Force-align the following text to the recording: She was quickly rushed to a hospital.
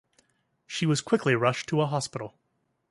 She 0.65 0.87
was 0.87 0.99
quickly 0.99 1.35
rushed 1.35 1.69
to 1.69 1.81
a 1.81 1.85
hospital. 1.85 2.33